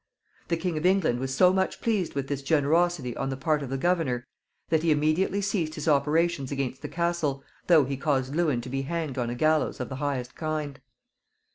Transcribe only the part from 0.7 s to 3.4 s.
of England was so much pleased with this generosity on the